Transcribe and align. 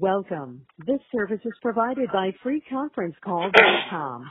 Welcome. 0.00 0.66
This 0.86 1.00
service 1.12 1.40
is 1.44 1.52
provided 1.62 2.10
by 2.12 2.32
freeconferencecall.com. 2.44 4.30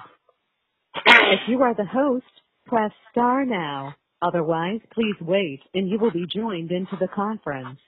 If 1.05 1.39
you 1.47 1.61
are 1.63 1.73
the 1.75 1.85
host, 1.85 2.25
press 2.65 2.91
star 3.11 3.45
now. 3.45 3.95
Otherwise, 4.21 4.81
please 4.93 5.15
wait 5.21 5.61
and 5.73 5.89
you 5.89 5.99
will 5.99 6.11
be 6.11 6.25
joined 6.27 6.71
into 6.71 6.97
the 6.99 7.07
conference. 7.07 7.79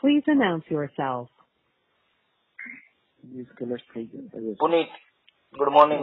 Please 0.00 0.22
announce 0.26 0.64
yourself. 0.70 1.28
Good 5.58 5.70
morning 5.72 6.00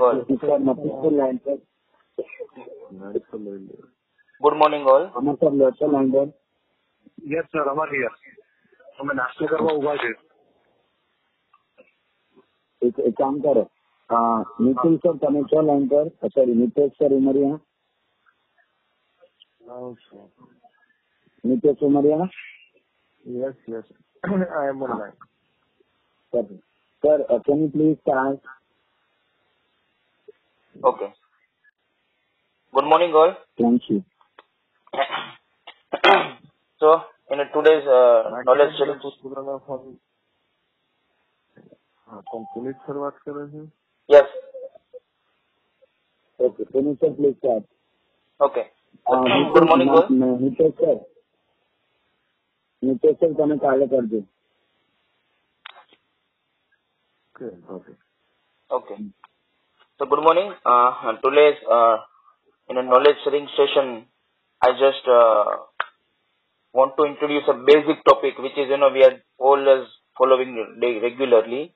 all. 0.90 1.18
Good 4.42 4.56
morning 4.56 4.86
all 4.88 5.04
sir 5.06 5.22
મફત 5.22 5.44
line 5.44 5.60
પર 5.60 5.60
નાડી 5.60 5.80
સમય 5.80 5.92
good 5.92 5.94
morning 5.94 6.14
all 6.14 6.14
Amar 6.14 6.14
sir 6.14 6.14
later 6.14 6.14
line 6.14 6.14
પર 6.14 6.28
yes 7.32 7.48
sir 7.52 7.68
Amar 7.70 7.90
here 7.92 8.14
અમે 9.00 9.14
નાસ્તો 9.14 9.44
કરવા 9.48 9.74
ઊભા 9.74 9.98
છે 9.98 10.12
એક 12.82 12.96
એક 13.02 13.16
કામ 13.16 13.36
કરો 13.42 13.64
અ, 14.10 14.18
નિખિલ 14.60 14.96
સર 15.00 15.16
તમે 15.20 15.42
છો 15.46 15.60
લાઈન 15.62 15.88
પર 15.90 16.06
sorry 16.32 16.56
Nitesh 16.56 16.96
sir 16.96 17.12
Umariya 17.14 17.60
Nitesh 21.44 21.82
Umariya 21.84 22.30
yes 23.26 23.58
yes 23.68 23.88
I 24.24 24.70
am 24.70 24.82
on 24.84 24.92
line 24.94 25.18
sir 26.34 26.46
sir 27.04 27.20
can 27.42 27.60
you 27.62 27.70
please 27.70 27.98
start 27.98 28.44
okay 30.76 31.08
good 32.74 32.88
morning 32.88 33.14
all 33.16 33.32
thank 33.58 33.90
you 33.90 34.02
so 36.81 36.89
in 37.31 37.39
today's 37.55 37.87
uh, 37.89 38.43
knowledge 38.47 38.75
sharing 38.79 38.99
Purana 39.23 39.59
phone 39.67 39.83
હા 42.09 42.23
પણ 42.23 42.45
પુનિત 42.53 42.77
sir 42.87 42.97
વાત 42.97 43.17
કરે 43.21 43.45
છે 43.53 43.63
yes 44.09 44.31
okay 46.41 46.63
Punit 46.67 46.99
sir 47.01 47.13
please 47.17 47.37
start 47.37 47.69
okay 48.41 48.67
good 49.55 49.67
morning 49.71 49.91
all 49.91 50.07
Nitesh 50.41 50.77
sir 50.77 50.99
Nitesh 52.83 53.19
sir 53.19 53.33
તમે 53.35 53.59
કાલે 53.59 53.89
કરજો 53.89 54.23
okay 57.35 57.51
okay 57.71 57.93
okay 58.71 58.99
so 60.01 60.07
good 60.07 60.23
morning 60.23 60.49
uh, 60.65 61.13
today's 61.25 61.61
uh, 61.71 61.97
in 62.71 62.79
a 62.79 62.83
knowledge 62.83 63.19
sharing 63.25 63.49
session 63.57 63.89
i 64.62 64.72
just 64.74 65.08
uh, 65.08 65.46
want 66.74 66.94
to 66.98 67.04
introduce 67.06 67.48
a 67.48 67.54
basic 67.70 68.04
topic 68.10 68.38
which 68.40 68.58
is 68.62 68.70
you 68.70 68.78
know 68.78 68.90
we 68.98 69.04
are 69.04 69.16
always 69.38 69.88
following 70.18 70.52
re- 70.82 71.00
regularly. 71.00 71.74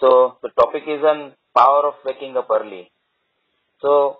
So 0.00 0.38
the 0.42 0.50
topic 0.60 0.84
is 0.86 1.02
on 1.02 1.32
power 1.56 1.82
of 1.88 1.94
waking 2.04 2.36
up 2.36 2.48
early. 2.50 2.90
So 3.80 4.18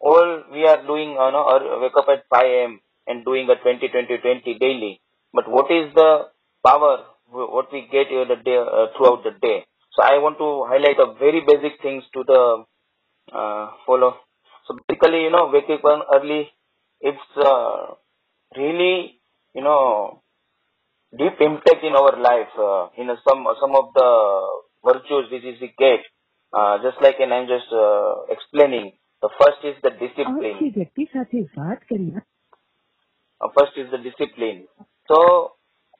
all 0.00 0.42
we 0.52 0.66
are 0.66 0.82
doing 0.86 1.10
you 1.10 1.30
know 1.34 1.44
or 1.52 1.80
wake 1.80 1.96
up 1.96 2.08
at 2.08 2.24
5 2.30 2.64
am 2.64 2.80
and 3.06 3.24
doing 3.24 3.48
a 3.50 3.56
20 3.56 3.88
20 3.88 4.18
20 4.18 4.58
daily. 4.58 5.00
But 5.32 5.48
what 5.50 5.70
is 5.70 5.94
the 5.94 6.28
power 6.66 7.04
what 7.30 7.72
we 7.72 7.82
get 7.90 8.08
the 8.10 8.36
day 8.44 8.56
uh, 8.58 8.86
throughout 8.96 9.24
the 9.24 9.32
day? 9.46 9.66
So 9.94 10.02
i 10.02 10.18
want 10.18 10.38
to 10.38 10.48
highlight 10.70 10.98
a 10.98 11.14
very 11.18 11.40
basic 11.50 11.80
things 11.82 12.04
to 12.14 12.24
the 12.24 12.64
uh, 13.32 13.70
follow. 13.86 14.16
So 14.66 14.78
basically 14.88 15.22
you 15.24 15.30
know 15.30 15.50
waking 15.52 15.80
up 15.84 16.06
early 16.14 16.50
it's 17.00 17.30
uh, 17.36 17.94
really 18.56 19.20
you 19.54 19.62
know 19.62 20.22
deep 21.16 21.40
impact 21.40 21.82
in 21.84 21.94
our 21.94 22.16
life 22.20 22.54
uh, 22.58 22.88
in 23.00 23.10
a, 23.10 23.16
some 23.28 23.46
some 23.60 23.74
of 23.74 23.94
the 23.94 24.10
virtues 24.84 25.30
which 25.30 25.44
is 25.44 25.60
the 25.60 25.68
get 25.78 26.00
uh, 26.52 26.78
just 26.82 27.00
like 27.02 27.16
and 27.20 27.32
I'm 27.32 27.46
just 27.46 27.70
uh, 27.72 28.26
explaining 28.30 28.92
the 29.22 29.30
first 29.40 29.60
is 29.64 29.76
the 29.82 29.90
discipline. 29.90 30.58
Uh, 33.40 33.48
first 33.56 33.72
is 33.76 33.90
the 33.90 33.98
discipline. 33.98 34.66
So 35.08 35.52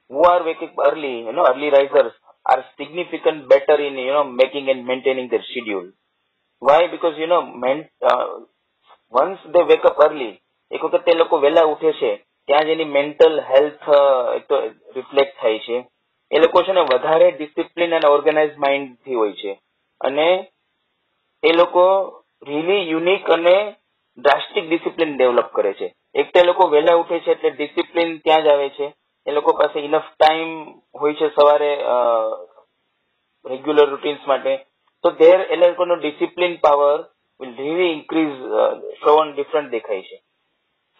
who 0.08 0.22
are 0.22 0.44
waking 0.44 0.74
early 0.78 1.26
you 1.26 1.32
know 1.32 1.46
early 1.48 1.70
risers 1.70 2.12
are 2.46 2.64
significant 2.78 3.48
better 3.48 3.80
in 3.80 3.94
you 3.94 4.12
know 4.12 4.24
making 4.24 4.68
and 4.68 4.86
maintaining 4.86 5.30
their 5.30 5.44
schedule. 5.50 5.92
Why? 6.58 6.88
Because 6.90 7.14
you 7.18 7.26
know 7.26 7.54
men, 7.54 7.88
uh, 8.02 8.44
once 9.10 9.38
they 9.52 9.62
wake 9.62 9.84
up 9.84 9.96
early 10.00 10.40
એક 10.70 10.84
વખત 10.84 11.04
તે 11.04 11.18
લોકો 11.18 11.38
વહેલા 11.38 11.64
ઉઠે 11.64 11.92
છે, 11.92 12.10
ત્યાં 12.48 12.64
જ 12.64 12.68
એની 12.68 12.84
મેન્ટલ 12.84 13.40
હેલ્થ 13.40 13.88
એક 14.36 14.48
રિફ્લેક્ટ 14.96 15.40
થાય 15.40 15.58
છે. 15.58 15.84
એ 16.30 16.38
લોકો 16.38 16.62
છે 16.62 16.72
ને 16.72 16.80
વધારે 16.80 17.30
ડિસિપ્લિન 17.30 17.94
અને 17.94 18.08
ઓર્ગેનાઇઝ 18.08 18.56
માઇન્ડથી 18.56 19.14
હોય 19.14 19.32
છે. 19.32 19.58
અને 20.00 20.28
એ 21.42 21.52
લોકો 21.52 21.84
રીલી 22.42 22.90
યુનિક 22.90 23.30
અને 23.30 23.76
ડ્રાસ્ટિક 24.18 24.68
ડિસિપ્લિન 24.68 25.16
ડેવલપ 25.16 25.52
કરે 25.52 25.72
છે. 25.72 25.92
એક 26.14 26.32
તો 26.32 26.40
એ 26.40 26.44
લોકો 26.44 26.68
વહેલા 26.68 26.96
ઉઠે 26.96 27.20
છે 27.20 27.30
એટલે 27.30 27.50
ડિસિપ્લિન 27.50 28.18
ત્યાં 28.18 28.42
જ 28.42 28.48
આવે 28.48 28.68
છે. 28.70 28.92
એ 29.26 29.30
લોકો 29.30 29.52
પાસે 29.52 29.78
ઇનફ 29.78 30.08
ટાઈમ 30.14 30.50
હોય 31.00 31.14
છે 31.14 31.28
સવારે 31.28 31.72
રેગ્યુલર 33.44 33.88
રૂટીન્સ 33.90 34.26
માટે. 34.26 34.66
તો 35.04 35.10
ધેર 35.10 35.40
એ 35.50 35.56
લોકોનો 35.56 35.96
discipline 35.96 36.56
power 36.56 36.98
will 37.40 37.56
really 37.56 37.92
increase 37.92 38.36
Shravan 39.00 39.34
different 39.34 39.70
દેખાય 39.70 40.02
છે. 40.02 40.16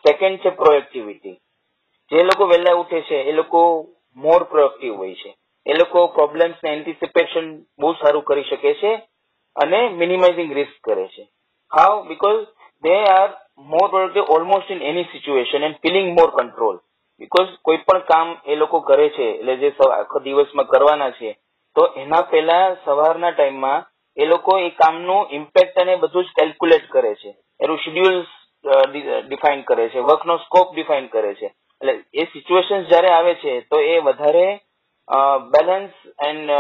સેકન્ડ 0.05 0.39
છે 0.39 0.51
પ્રોએક્ટિવિટી 0.51 1.37
જે 2.13 2.23
લોકો 2.23 2.47
વહેલા 2.47 2.75
ઉઠે 2.75 3.01
છે, 3.03 3.19
એ 3.23 3.33
લોકો 3.33 3.61
મોર 4.17 4.43
પ્રોએક્ટિવ 4.45 4.97
હોય 4.97 5.15
છે. 5.15 5.31
એ 5.67 5.75
લોકો 5.75 6.07
પ્રોબ્લેમ્સ 6.09 6.57
ને 6.65 6.73
એન્ટિસિપેશન 6.73 7.47
બહુ 7.79 7.93
સારું 7.93 8.25
કરી 8.25 8.45
શકે 8.45 8.75
છે 8.75 8.93
અને 9.57 9.89
મિનિમાઇઝિંગ 9.91 10.53
રિસ્ક 10.53 10.77
કરે 10.83 11.07
છે. 11.09 11.25
How 11.73 12.03
because 12.05 12.43
they 12.85 12.97
are 13.05 13.31
more 13.59 13.87
productive 13.91 14.25
almost 14.29 14.71
in 14.71 14.83
any 14.83 15.11
situation 15.13 15.63
and 15.63 15.81
feeling 15.83 16.09
more 16.19 16.31
control 16.31 16.77
because 17.21 17.51
કોઈ 17.63 17.77
પણ 17.77 18.07
કામ 18.11 18.29
એ 18.47 18.57
લોકો 18.57 18.81
કરે 18.81 19.09
છે, 19.11 19.27
એટલે 19.31 19.57
જે 19.57 19.73
આખો 19.91 20.19
દિવસમાં 20.21 20.67
કરવાના 20.67 21.11
છે, 21.11 21.37
તો 21.77 21.83
એના 21.97 22.23
પહેલા 22.23 22.77
સવારના 22.85 23.31
ટાઈમમાં 23.31 23.87
એ 24.17 24.27
લોકો 24.27 24.59
એ 24.59 24.71
કામનું 24.71 25.29
ઇમ્પેક્ટ 25.31 25.79
અને 25.79 25.97
બધું 25.97 26.25
જ 26.25 26.29
કેલ્ક્યુલેટ 26.37 26.91
કરે 26.91 27.15
છે. 27.15 27.31
એનું 27.61 27.79
શેડ્યુલ 27.79 28.19
ડિફાઇન 28.65 29.63
કરે 29.69 29.89
છે, 29.89 30.01
વર્કનો 30.01 30.37
સ્કોપ 30.47 30.75
ડિફાઇન 30.75 31.07
કરે 31.09 31.35
છે. 31.35 31.49
એટલે 31.81 31.95
એ 32.15 32.25
સિચ્યુએશન 32.33 32.89
જ્યારે 32.91 33.11
આવે 33.13 33.35
છે, 33.43 33.53
તો 33.71 33.77
એ 33.81 33.99
વધારે 33.99 34.47
બેલેન્સ 35.55 35.93
એન્ડ 36.29 36.51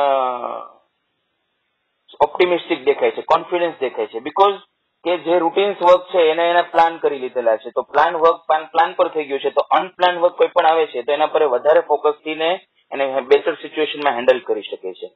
ઓપ્ટિમિસ્ટિક 2.21 2.85
દેખાય 2.85 3.17
છે 3.17 3.23
કોન્ફિડન્સ 3.35 3.77
દેખાય 3.81 4.13
છે. 4.13 4.21
બીકોઝ 4.21 4.61
કે 5.05 5.17
જે 5.25 5.39
રૂટીન્સ 5.39 5.81
વર્ક 5.83 6.05
છે, 6.13 6.21
એને 6.31 6.45
એના 6.51 6.71
પ્લાન 6.75 6.95
કરી 6.99 7.23
લીધેલા 7.25 7.57
છે. 7.57 7.71
તો 7.71 7.83
પ્લાન 7.83 8.15
વર્ક 8.17 8.39
પ્લાન 8.73 8.95
પર 8.99 9.09
થઈ 9.09 9.27
ગયું 9.29 9.43
છે, 9.45 9.51
તો 9.51 9.63
અનપ્લાન 9.79 10.21
વર્ક 10.23 10.37
કોઈ 10.37 10.53
પણ 10.55 10.67
આવે 10.67 10.87
છે, 10.93 11.03
તો 11.03 11.13
એના 11.13 11.33
પર 11.35 11.43
વધારે 11.55 11.81
ફોકસ 11.89 12.23
થઈને 12.25 12.51
એને 12.93 13.05
બેટર 13.33 13.55
સિચ્યુએશનમાં 13.55 14.17
હેન્ડલ 14.19 14.41
કરી 14.47 14.63
શકે 14.63 14.93
છે. 14.93 15.09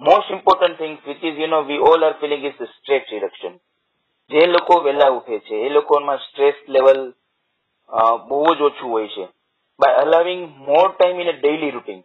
Most 0.00 0.30
important 0.30 0.78
thing 0.78 0.96
which 1.06 1.24
is 1.24 1.38
you 1.38 1.46
know 1.46 1.60
we 1.68 1.84
all 1.90 2.00
are 2.04 2.14
feeling 2.20 2.42
is 2.44 2.60
stress 2.72 3.12
reduction 3.12 3.54
જે 4.30 4.46
લોકો 4.46 4.80
વહેલા 4.80 5.10
ઉઠે 5.10 5.38
છે, 5.40 5.56
એ 5.56 5.68
લોકોમાં 5.68 6.18
સ્ટ્રેસ 6.18 6.56
લેવલ 6.68 7.00
બહુ 8.28 8.44
જ 8.54 8.60
ઓછું 8.62 8.90
હોય 8.90 9.08
છે. 9.08 9.24
By 9.80 9.96
allowing 9.98 10.42
more 10.60 10.86
time 10.90 11.20
in 11.20 11.28
a 11.28 11.34
daily 11.34 11.70
routine 11.70 12.00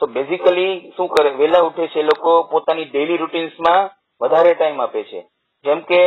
તો 0.00 0.06
બેઝિકલી 0.08 0.92
શું 0.96 1.08
કરે 1.08 1.30
વહેલા 1.32 1.66
ઉઠે 1.68 1.88
છે 1.88 2.00
એ 2.00 2.02
લોકો 2.02 2.32
પોતાની 2.44 2.86
ડેઇલી 2.86 3.16
રૂટીન્સમાં 3.16 3.90
વધારે 4.20 4.54
ટાઈમ 4.54 4.80
આપે 4.80 5.02
છે. 5.04 5.20
જેમ 5.64 5.80
કે 5.82 6.00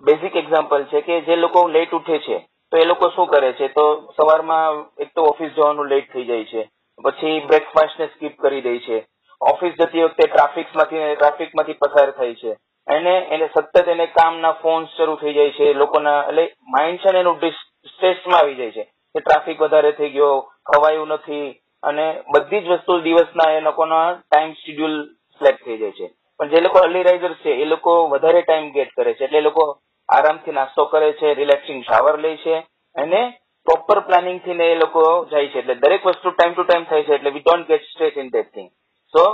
બેઝિક 0.00 0.36
એક્ઝામ્પલ 0.36 0.84
છે 0.84 1.00
કે 1.00 1.20
જે 1.20 1.36
લોકો 1.36 1.66
લેટ 1.68 1.92
ઉઠે 1.92 2.18
છે, 2.18 2.38
તો 2.72 2.76
એ 2.76 2.84
લોકો 2.84 3.10
શું 3.10 3.26
કરે 3.26 3.52
છે, 3.52 3.68
તો 3.68 3.84
સવારમાં 4.16 4.84
એક 4.98 5.10
તો 5.14 5.22
ઓફિસ 5.24 5.52
જવાનું 5.52 5.88
લેટ 5.88 6.12
થઈ 6.12 6.24
જાય 6.24 6.44
છે, 6.44 6.62
પછી 7.04 7.44
બ્રેકફાસ્ટ 7.46 7.98
ને 7.98 8.06
સ્કીપ 8.06 8.34
કરી 8.38 8.60
દે 8.60 8.78
છે. 8.78 8.98
ઓફિસ 9.40 9.74
જતી 9.74 10.04
વખતે 10.04 10.24
ટ્રાફિકમાંથી 10.26 11.14
ટ્રાફિકમાંથી 11.14 11.80
પસાર 11.82 12.10
થાય 12.10 12.34
છે. 12.34 12.52
એને 12.88 13.14
એને 13.30 13.46
સતત 13.46 13.88
એને 13.88 14.06
કામના 14.06 14.52
ફોન 14.52 14.86
શરૂ 14.96 15.16
થઈ 15.16 15.32
જાય 15.32 15.50
છે, 15.50 15.72
લોકોના, 15.72 16.20
એટલે 16.22 16.44
માઇન્ડ 16.68 17.00
છે 17.00 17.12
ને 17.12 17.20
એનું 17.20 17.40
સ્ટ્રેસમાં 17.86 18.40
આવી 18.40 18.54
જાય 18.54 18.70
છે. 18.70 18.84
કે 19.14 19.20
ટ્રાફિક 19.20 19.60
વધારે 19.60 19.92
થઈ 19.92 20.10
ગયો, 20.10 20.38
ખવાયું 20.40 21.08
નથી, 21.08 21.60
અને 21.82 22.06
બધી 22.34 22.60
જ 22.60 22.68
વસ્તુ 22.68 23.00
દિવસના 23.00 23.50
એ 23.52 23.60
લોકોના 23.60 24.06
ટાઈમ 24.12 24.52
શેડ્યુલ 24.52 24.96
સિલેક્ટ 25.40 25.64
થઈ 25.64 25.78
જાય 25.78 25.92
છે. 25.92 26.08
પણ 26.40 26.48
જે 26.48 26.60
લોકો 26.60 26.78
અર્લી 26.78 27.02
રાઇઝર 27.02 27.34
છે, 27.34 27.50
એ 27.50 27.64
લોકો 27.64 28.08
વધારે 28.08 28.42
ટાઈમ 28.42 28.70
ગેટ 28.72 28.88
કરે 28.96 29.14
છે. 29.14 29.24
એટલે 29.24 29.40
લોકો 29.40 29.78
આરામથી 30.08 30.52
નાસ્તો 30.52 30.84
કરે 30.84 31.12
છે 31.12 31.34
રિલેક્સિંગ 31.34 31.82
શાવર 31.82 32.18
લે 32.18 32.36
છે, 32.36 32.56
અને 32.96 33.20
પ્રોપર 33.66 34.00
પ્લાનિંગથી 34.00 34.54
ને 34.54 34.72
એ 34.72 34.74
લોકો 34.74 35.26
જાય 35.30 35.48
છે. 35.48 35.58
એટલે 35.58 35.74
દરેક 35.74 36.06
વસ્તુ 36.06 36.30
ટાઈમ 36.30 36.54
ટુ 36.54 36.62
ટાઈમ 36.62 36.84
થાય 36.84 37.02
છે, 37.02 37.14
એટલે 37.14 37.30
we 37.30 37.40
don't 37.40 37.68
get 37.68 37.82
stress 37.82 38.16
in 38.16 38.28
that 38.28 38.50
thing 38.54 38.70
so 39.14 39.24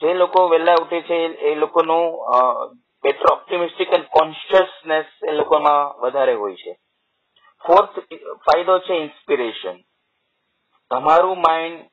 જે 0.00 0.14
લોકો 0.14 0.48
વહેલા 0.48 0.74
ઉઠે 0.82 1.00
છે, 1.02 1.18
એ 1.50 1.54
લોકોનું 1.54 2.04
બેટર 3.04 3.32
ઓપ્ટિમિસ્ટિક 3.32 3.92
એન્ડ 3.92 4.06
કોન્શિયસનેસ 4.08 5.06
એ 5.28 5.32
લોકોમાં 5.32 6.00
વધારે 6.00 6.34
હોય 6.34 6.54
છે. 6.54 6.72
ફોર્થ 7.64 7.98
ફાયદો 8.46 8.78
છે 8.78 8.94
ઇન્સ્પિરેશન 8.94 9.76
તમારું 10.90 11.38
માઇન્ડ 11.40 11.84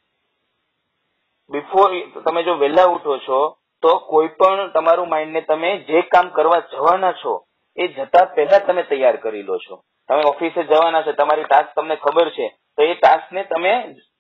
બિફોર 1.52 1.90
તમે 2.26 2.44
જો 2.44 2.54
વહેલા 2.54 2.86
ઉઠો 2.86 3.18
છો, 3.18 3.40
તો 3.82 3.98
કોઈ 3.98 4.28
પણ 4.28 4.72
તમારું 4.72 5.10
માઇન્ડને 5.10 5.42
તમે 5.42 5.78
જે 5.78 6.02
કામ 6.02 6.30
કરવા 6.30 6.60
જવાના 6.72 7.12
છો, 7.12 7.34
એ 7.78 7.88
જતા 7.88 8.26
પહેલા 8.26 8.60
તમે 8.60 8.84
તૈયાર 8.84 9.16
કરી 9.16 9.44
લો 9.44 9.58
છો. 9.58 9.76
તમે 10.10 10.24
ઓફિસે 10.30 10.64
જવાના 10.64 11.02
છે, 11.02 11.14
તમારી 11.14 11.44
ટાસ્ક 11.44 11.76
તમને 11.76 11.96
ખબર 11.96 12.30
છે, 12.30 12.48
તો 12.78 12.84
એ 12.84 12.94
ટાસ્કને 12.94 13.44
તમે 13.44 13.74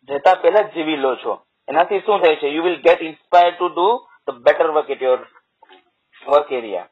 જતા 0.09 0.35
પહેલા 0.35 0.61
જીવી 0.61 0.95
લો 0.95 1.15
છો. 1.15 1.33
એનાથી 1.67 1.99
શું 1.99 2.19
થાય 2.19 2.35
છે? 2.35 2.47
You 2.47 2.63
will 2.63 2.75
get 2.75 3.01
inspire 3.01 3.53
to 3.55 3.69
do 3.69 3.87
the 4.27 4.43
better 4.43 4.67
work 4.67 4.89
at 4.89 5.01
your 5.01 5.19
work 6.27 6.51
area 6.51 6.87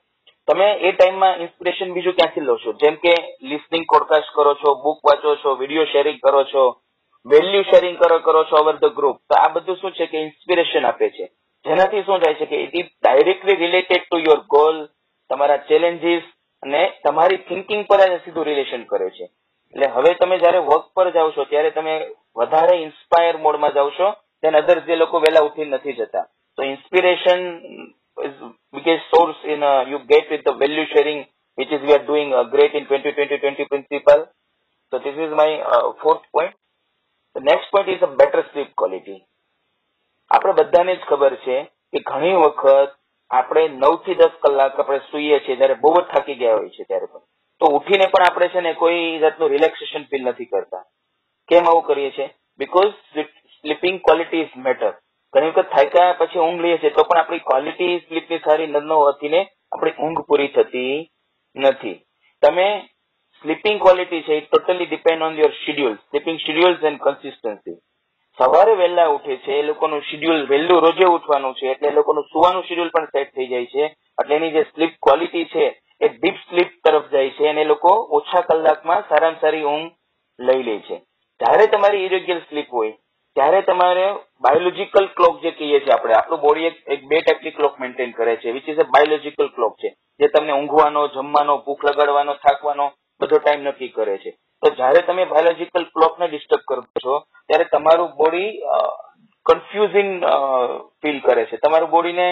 તમે 0.48 0.68
એ 0.72 0.92
ટાઈમમાં 0.92 1.36
ઇન્સ્પિરેશન 1.38 1.94
બીજું 1.94 2.14
ક્યાંથી 2.14 2.42
લો 2.42 2.58
છો? 2.58 2.74
જેમ 2.74 2.96
કે 2.96 3.14
લિસનિંગ 3.42 3.86
પોડકાસ્ટ 3.86 4.34
કરો 4.36 4.54
છો 4.54 4.76
બુક 4.76 5.00
વાંચો 5.08 5.36
છો 5.36 5.56
વીડિયો 5.56 5.86
શેરિંગ 5.86 6.20
કરો 6.20 6.44
છો 6.44 6.64
વેલ્યુ 7.26 7.64
શેરિંગ 7.64 7.98
કરો 7.98 8.20
કરો 8.20 8.44
છો 8.44 8.56
ઓવર 8.64 8.76
ધ 8.76 8.86
ગ્રુપ 8.96 9.18
તો 9.30 9.36
આ 9.40 9.48
બધું 9.48 9.78
શું 9.78 9.92
છે 9.92 10.06
કે 10.06 10.18
ઇન્સ્પિરેશન 10.18 10.86
આપે 10.86 11.10
છે? 11.10 11.26
જેનાથી 11.66 12.04
શું 12.04 12.20
થાય 12.20 12.34
છે 12.34 12.46
કે 12.46 12.56
it 12.56 12.76
is 12.76 12.86
directly 12.86 13.56
related 13.56 14.02
to 14.02 14.18
your 14.18 14.40
goal 14.40 14.88
તમારા 15.30 15.58
ચેલેન્જીસ 15.58 16.24
અને 16.64 16.94
તમારી 17.04 17.38
થિંકિંગ 17.38 17.86
પર 17.86 17.98
જ 17.98 18.20
સીધું 18.26 18.46
રિલેશન 18.46 18.84
કરે 18.84 19.10
છે. 19.10 19.24
એટલે 19.74 19.88
હવે 19.88 20.14
તમે 20.14 20.38
જયારે 20.38 20.58
વર્ક 20.58 20.86
પર 20.96 21.12
જાઓ 21.12 21.32
છો, 21.32 21.44
ત્યારે 21.44 21.72
તમે 21.72 22.10
વધારે 22.36 22.78
ઇન્સ્પાયર 22.78 23.38
મોડમાં 23.38 23.74
જાઓ 23.74 23.90
છો 23.90 24.12
દેન 24.44 24.58
અધર્સ 24.58 24.84
જે 24.84 24.96
લોકો 24.96 25.20
વહેલા 25.20 25.42
ઉઠી 25.42 25.66
નથી 25.66 25.94
જતા. 25.94 26.28
તો 26.58 26.64
inspiration 26.64 27.58
is 28.22 28.36
biggest 28.74 29.06
source 29.10 29.40
in 29.46 29.64
uh, 29.64 29.84
you 29.84 30.00
get 30.08 30.32
with 30.32 30.44
the 30.44 30.54
value 30.54 30.86
sharing 30.94 31.20
which 31.58 31.72
is 31.72 31.82
we 31.82 31.94
are 31.94 32.06
doing 32.06 32.34
uh, 32.34 32.44
great 32.46 32.74
in 32.74 32.86
2020 32.86 33.40
20 33.40 33.66
principle 33.66 34.24
so 34.94 35.00
this 35.00 35.18
is 35.18 35.32
my 35.34 35.50
uh, 35.68 35.84
fourth 36.02 36.24
point 36.32 36.56
the 37.36 37.42
next 37.42 37.70
point 37.72 37.90
is 37.90 38.02
a 38.02 38.12
better 38.16 38.44
sleep 38.54 38.72
quality 38.76 39.18
આપણે 40.32 40.54
બધાને 40.54 40.92
જ 40.92 41.04
ખબર 41.06 41.34
છે 41.46 41.58
કે 41.94 42.00
ઘણી 42.10 42.36
વખત 42.42 42.92
આપણે 43.32 43.64
નવથી 43.74 44.16
દસ 44.16 44.36
કલાક 44.44 44.80
આપણે 44.80 45.00
સૂઈએ 45.10 45.40
છીએ 45.40 45.58
ત્યારે 45.58 45.82
બહુ 45.84 45.94
જ 45.96 46.04
થાકી 46.08 46.36
ગયા 46.36 46.58
હોય 46.58 46.74
છે 46.76 46.86
ત્યારે 46.86 47.08
પણ 47.08 47.26
તો 47.62 47.72
ઉઠીને 47.78 48.08
પણ 48.08 48.28
આપણે 48.28 48.50
છે 48.50 48.62
ને 48.62 48.74
કોઈ 48.74 49.04
જાતનું 49.20 49.54
રિલેક્સેશન 49.56 50.08
ફીલ 50.10 50.24
નથી 50.26 50.52
કરતા 50.54 50.84
કેમ 51.50 51.68
આવું 51.68 51.88
કરીએ 51.88 52.12
છીએ 52.12 52.30
because 52.60 52.94
sleeping 53.56 54.00
quality 54.02 54.44
is 54.46 54.56
matter 54.66 54.94
ઘણી 55.34 55.52
વખત 55.52 55.70
થાક્યા 55.74 56.16
પછી 56.20 56.40
ઊંઘ 56.40 56.62
લઈએ 56.64 56.78
છીએ, 56.78 56.94
તો 56.96 57.04
પણ 57.04 57.20
આપણી 57.20 57.46
ક્વોલિટી 57.50 58.00
સ્લીપની 58.00 58.42
સારી 58.46 58.68
ન 58.68 58.92
હોવાથી 58.92 59.42
આપણી 59.42 60.00
ઊંઘ 60.06 60.22
પૂરી 60.28 60.48
થતી 60.56 60.96
નથી. 61.56 61.98
તમે 62.44 62.66
સ્લીપિંગ 63.44 63.78
ક્વોલિટી 63.80 64.24
છે 64.24 64.42
totally 64.42 64.90
depend 64.90 65.26
on 65.28 65.38
your 65.38 65.54
schedule 65.60 65.96
sleeping 66.00 66.40
schedules 66.46 66.84
and 66.90 67.00
consistency 67.06 67.78
સવારે 68.40 68.74
વહેલા 68.76 69.10
ઉઠે 69.10 69.38
છે, 69.38 69.60
એ 69.60 69.64
લોકોનું 69.64 70.04
શિડ્યુલ 70.10 70.44
વહેલું 70.50 70.82
રોજે 70.86 71.08
ઉઠવાનું 71.16 71.56
છે, 71.56 71.72
એટલે 71.72 71.88
એ 71.88 71.94
લોકોનું 71.94 72.28
સુવાનું 72.32 72.64
શિડ્યુલ 72.68 72.92
પણ 72.92 73.08
સેટ 73.14 73.32
થઈ 73.36 73.48
જાય 73.48 73.66
છે. 73.66 73.84
એટલે 74.22 74.36
એની 74.36 74.52
જે 74.52 74.64
સ્લીપ 74.64 74.94
ક્વોલિટી 75.02 75.46
છે, 75.46 75.66
એ 76.02 76.08
ડીપ 76.10 76.38
સ્લીપ 76.48 76.72
તરફ 76.84 77.08
જાય 77.12 77.32
છે 77.38 77.50
અને 77.50 77.62
એ 77.62 77.70
લોકો 77.72 77.92
ઓછા 78.18 78.42
કલાકમાં 78.42 79.08
સારામાં 79.10 79.40
સારી 79.42 79.64
ઊંઘ 79.64 79.92
લઈ 80.40 80.64
લે 80.64 80.76
છે. 80.80 80.98
જ્યારે 81.40 81.68
તમારી 81.68 82.06
ઇરેગ્યુલર 82.06 82.44
સ્લીપ 82.50 82.70
હોય 82.74 82.94
ત્યારે 83.36 83.62
તમારે 83.68 84.06
બાયોલોજીકલ 84.44 85.08
ક્લોક 85.18 85.42
જે 85.44 85.52
કહીએ 85.52 85.80
છીએ 85.82 85.94
આપણે, 85.96 86.16
આપણું 86.16 86.42
બોડી 86.46 86.72
એક 86.94 87.02
બે 87.10 87.22
ટાઈપની 87.22 87.58
ક્લોક 87.58 87.80
મેન્ટેન 87.80 88.14
કરે 88.14 88.38
છે 88.38 88.52
which 88.52 88.68
is 88.68 88.82
a 88.84 88.88
biological 88.94 89.50
clock 89.56 89.76
છે, 89.82 89.94
જે 90.20 90.28
તમને 90.30 90.54
ઊંઘવાનો, 90.54 91.08
જમવાનો, 91.16 91.58
ભૂખ 91.66 91.84
લગાડવાનો, 91.88 92.34
થાકવાનો 92.46 92.88
બધો 93.22 93.40
ટાઈમ 93.40 93.68
નક્કી 93.68 93.94
કરે 93.98 94.18
છે. 94.24 94.32
તો 94.64 94.74
જ્યારે 94.78 95.02
તમે 95.08 95.26
બાયોલોજીકલ 95.26 95.86
ક્લોકને 95.96 96.28
ડિસ્ટર્બ 96.28 96.64
કરો 96.68 96.84
છો, 97.04 97.16
ત્યારે 97.50 97.66
તમારું 97.74 98.12
બોડી 98.18 98.52
કન્ફ્યુઝિંગ 99.46 100.12
ફીલ 101.02 101.20
કરે 101.22 101.46
છે. 101.46 101.58
તમારું 101.58 101.90
બોડીને 101.90 102.28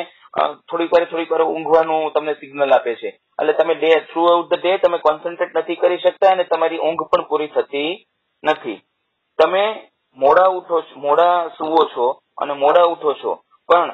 થોડીક 0.70 0.92
વાર 0.94 1.06
થોડીક 1.06 1.32
વાર 1.34 1.44
ઊંઘવાનું 1.46 2.12
તમને 2.16 2.36
સિગ્નલ 2.42 2.76
આપે 2.76 2.94
છે. 2.96 3.14
એટલે 3.40 3.54
તમે 3.54 3.76
day 3.76 3.94
through 4.12 4.26
out 4.26 4.52
the 4.52 4.62
day 4.62 4.78
તમે 4.84 5.00
કોન્સન્ટ્રેટ 5.08 5.58
નથી 5.58 5.80
કરી 5.84 6.02
શકતા 6.04 6.34
અને 6.34 6.46
તમારી 6.52 6.82
ઊંઘ 6.82 7.08
પણ 7.12 7.30
પૂરી 7.32 7.52
થતી 7.56 7.92
નથી. 8.44 8.78
તમે 9.40 9.64
મોડા 10.20 10.50
ઉઠો 10.50 10.84
મોડા 10.98 11.48
સુવો 11.48 11.84
છો 11.96 12.08
અને 12.38 12.54
મોડા 12.54 12.84
ઉઠો 12.84 13.14
છો. 13.14 13.34
પણ 13.70 13.92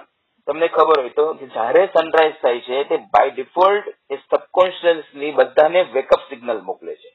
તમને 0.48 0.68
ખબર 0.68 1.00
હોય 1.00 1.10
તો 1.10 1.34
જ્યારે 1.34 1.86
સનરાઈઝ 1.86 2.34
થાય 2.42 2.60
છે, 2.60 2.84
તે 2.84 2.98
બાય 2.98 3.30
ડિફોલ્ટ 3.30 3.88
એ 4.12 4.16
સબકોન્શિયસલી 4.16 5.32
બધાને 5.32 5.82
વેકઅપ 5.82 6.20
સિગ્નલ 6.30 6.62
મોકલે 6.62 6.96
છે. 6.96 7.12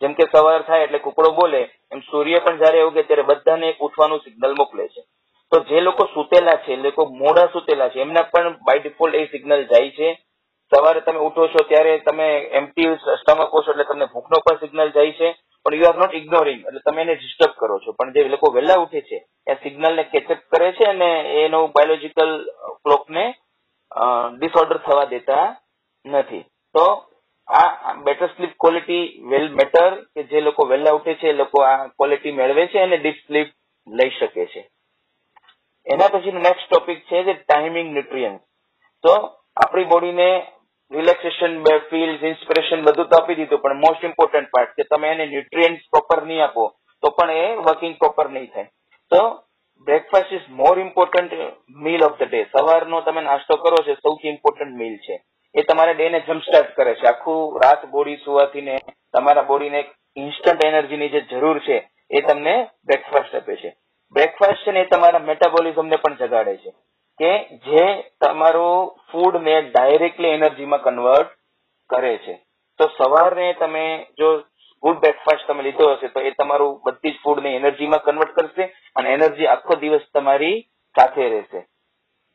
જેમ 0.00 0.12
કે 0.12 0.24
સવાર 0.32 0.62
થાય 0.62 0.80
એટલે 0.80 0.98
કુકડો 0.98 1.30
બોલે, 1.30 1.62
એમ 1.92 2.00
સૂર્ય 2.00 2.38
પણ 2.38 2.56
જયારે 2.56 2.82
ઉગે 2.82 3.02
ત્યારે 3.02 3.22
બધાને 3.22 3.76
ઉઠવાનું 3.80 4.18
સિગ્નલ 4.18 4.54
મોકલે 4.58 4.88
છે. 4.88 5.02
તો 5.52 5.60
જે 5.60 5.80
લોકો 5.80 6.04
સુતેલા 6.14 6.56
છે, 6.56 6.76
લોકો 6.76 7.04
મોડા 7.04 7.46
સુતેલા 7.46 7.88
છે, 7.88 8.00
એમના 8.00 8.22
પણ 8.22 8.52
બાય 8.52 8.78
ડિફોલ્ટ 8.78 9.14
એ 9.14 9.26
સિગ્નલ 9.26 9.64
જાય 9.64 9.90
છે. 9.90 10.18
સવારે 10.72 11.00
તમે 11.00 11.18
ઉઠો 11.18 11.48
છો 11.48 11.64
ત્યારે 11.68 11.98
તમે 11.98 12.28
એમટી 12.38 12.96
સ્ટમક 12.96 13.48
હો 13.48 13.62
છો 13.62 13.70
એટલે 13.70 13.84
તમને 13.84 14.04
ભૂખનો 14.04 14.38
પણ 14.44 14.56
સિગ્નલ 14.56 14.90
જાય 14.90 15.12
છે. 15.12 15.36
પણ 15.64 15.80
યુ 15.80 15.88
આર 15.88 15.98
નોટ 15.98 16.14
ઇગ્નોરિંગ 16.14 16.60
એટલે 16.62 16.80
તમે 16.86 17.02
એને 17.02 17.14
ડિસ્ટર્બ 17.16 17.54
કરો 17.60 17.78
છો. 17.84 17.96
પણ 17.98 18.12
જે 18.14 18.28
લોકો 18.28 18.52
વહેલા 18.52 18.82
ઉઠે 18.84 19.00
છે, 19.08 19.18
એ 19.46 19.54
સિગ્નલને 19.62 20.04
કેચઅપ 20.12 20.40
કરે 20.52 20.68
છે 20.72 20.84
અને 20.88 21.10
એનો 21.44 21.60
બાયોલોજીકલ 21.68 22.32
ક્લોકને 22.84 23.24
ડિસઓર્ડર 24.38 24.78
થવા 24.86 25.06
દેતા 25.06 25.46
નથી. 26.06 26.44
તો 26.74 26.84
આ 27.48 27.94
better 28.04 28.28
sleep 28.28 28.54
quality 28.58 29.04
well 29.30 29.48
better 29.58 29.90
કે 30.14 30.22
જે 30.30 30.40
લોકો 30.40 30.66
વહેલા 30.66 30.96
ઉઠે 30.98 31.14
છે, 31.20 31.28
એ 31.28 31.40
લોકો 31.40 31.62
આ 31.62 31.88
ક્વોલિટી 31.88 32.32
મેળવે 32.32 32.68
છે 32.68 32.82
અને 32.82 32.98
ડીપ 32.98 33.18
સ્લીપ 33.26 33.50
લઈ 33.86 34.16
શકે 34.18 34.46
છે. 34.52 34.62
એના 35.86 36.12
પછીનો 36.12 36.40
નેક્સ્ટ 36.40 36.68
ટોપિક 36.68 37.00
છે 37.08 37.24
જે 37.24 37.32
ટાઈમિંગ 37.34 37.88
ન્યુટ્રિયન્સ 37.92 38.40
તો 39.04 39.14
આપણી 39.56 39.90
બોડીને 39.90 40.28
રિલેક્સેશન 40.96 41.54
બે 41.64 41.74
ફીલ્સ 41.90 42.22
ઇન્સ્પિરેશન 42.30 42.84
બધું 42.86 43.08
તો 43.10 43.18
આપી 43.18 43.36
દીધું. 43.36 43.62
પણ 43.64 43.82
મોસ્ટ 43.84 44.04
ઇમ્પોર્ટન્ટ 44.04 44.50
પાર્ટ 44.50 44.74
કે 44.76 44.88
તમે 44.90 45.10
એને 45.14 45.26
ન્યુટ્રિયન્ટ 45.26 45.88
પ્રોપર 45.92 46.22
નહીં 46.28 46.44
આપો, 46.44 46.64
તો 47.02 47.10
પણ 47.18 47.30
એ 47.42 47.46
વર્કિંગ 47.66 47.96
પ્રોપર 47.98 48.30
નહીં 48.30 48.50
થાય. 48.54 48.68
તો 49.12 49.20
breakfast 49.86 50.32
is 50.32 50.48
more 50.60 50.78
important 50.78 51.32
meal 51.84 52.04
of 52.04 52.18
the 52.18 52.28
day 52.28 52.42
સવારનો 52.52 53.00
તમે 53.00 53.22
નાસ્તો 53.22 53.56
કરો 53.56 53.82
છો, 53.86 53.94
સૌથી 53.96 54.32
ઇમ્પોર્ટન્ટ 54.34 54.78
મીલ 54.80 54.96
છે. 54.98 55.16
એ 55.54 55.62
તમારા 55.62 55.98
ડે 55.98 56.08
ને 56.10 56.20
જમ્પસ્ટાર્ટ 56.20 56.74
કરે 56.76 56.94
છે. 56.94 57.06
આખું 57.06 57.58
રાત 57.62 57.82
બોડી 57.90 58.22
સુવાથી 58.24 58.66
ને 58.68 58.76
તમારા 59.14 59.48
બોડીને 59.50 59.80
ઇન્સ્ટન્ટ 60.16 60.64
એનર્જીની 60.64 61.10
જે 61.10 61.20
જરૂર 61.30 61.58
છે, 61.60 61.76
એ 62.10 62.20
તમને 62.22 62.54
બ્રેકફાસ્ટ 62.86 63.34
આપે 63.34 63.56
છે. 63.56 63.70
બ્રેકફાસ્ટ 64.16 64.64
છે 64.64 64.72
ને 64.72 64.80
એ 64.80 64.90
તમારા 64.92 65.26
મેટાબોલિઝમને 65.28 65.96
પણ 65.96 66.16
જગાડે 66.16 66.56
છે. 66.56 66.72
કે 67.20 67.32
જે 67.66 67.84
તમારું 68.20 68.90
ફૂડ 69.10 69.36
ને 69.42 69.54
ડાયરેક્ટલી 69.64 70.34
એનર્જીમાં 70.36 70.84
કન્વર્ટ 70.86 71.30
કરે 71.90 72.14
છે. 72.24 72.34
તો 72.80 72.84
સવારે 72.96 73.48
તમે 73.60 73.84
જો 74.18 74.30
ગુડ 74.82 74.98
બ્રેકફાસ્ટ 75.02 75.46
તમે 75.48 75.62
લીધો 75.62 75.90
હશે, 75.90 76.08
તો 76.08 76.20
એ 76.20 76.30
તમારું 76.32 76.72
બધી 76.84 77.12
જ 77.12 77.20
ફૂડને 77.24 77.50
એનર્જીમાં 77.58 78.04
કન્વર્ટ 78.06 78.34
કરશે 78.38 78.64
અને 78.96 79.12
એનર્જી 79.12 79.50
આખો 79.50 79.76
દિવસ 79.82 80.06
તમારી 80.12 80.56
સાથે 80.94 81.24
રહેશે. 81.26 81.60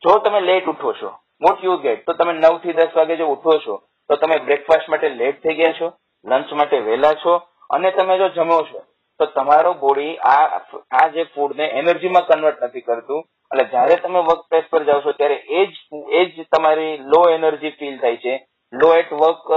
જો 0.02 0.12
તમે 0.20 0.40
લેટ 0.42 0.70
ઉઠો 0.72 0.92
છો 1.00 1.10
વોટ 1.40 1.64
યુ 1.64 1.76
ગેટ 1.82 2.04
તો 2.06 2.14
તમે 2.14 2.32
નવથી 2.34 2.76
દસ 2.78 2.94
વાગે 2.94 3.16
જો 3.16 3.26
ઉઠો 3.34 3.58
છો, 3.64 3.74
તો 4.10 4.16
તમે 4.16 4.38
બ્રેકફાસ્ટ 4.46 4.88
માટે 4.88 5.08
લેટ 5.14 5.42
થઈ 5.42 5.58
ગયા 5.58 5.78
છો 5.78 5.88
લંચ 6.24 6.58
માટે 6.60 6.78
વહેલા 6.86 7.18
છો 7.22 7.34
અને 7.70 7.90
તમે 7.92 8.16
જો 8.18 8.28
જમો 8.30 8.58
છો, 8.68 8.80
તો 9.20 9.26
તમારો 9.36 9.74
બોડી 9.74 10.16
આ 10.26 10.62
આ 10.92 11.06
જે 11.14 11.24
ફૂડને 11.34 11.68
એનર્જીમાં 11.80 12.26
કન્વર્ટ 12.28 12.64
નથી 12.66 12.86
કરતું 12.88 13.22
એટલે 13.50 13.64
જયારે 13.64 13.96
તમે 13.96 14.18
વર્ક 14.18 14.48
પ્લેસ 14.48 14.64
પર 14.70 14.84
જાઓ 14.84 15.00
છો, 15.00 15.12
ત્યારે 15.12 15.34
એ 15.34 15.66
જ 15.66 15.74
એ 16.12 16.24
જ 16.24 16.46
તમારી 16.56 16.96
લો 16.96 17.28
એનર્જી 17.30 17.70
ફીલ 17.70 17.98
થાય 17.98 18.16
છે. 18.16 18.46
લો 18.72 18.94
એટ 18.94 19.12
વર્ક 19.12 19.52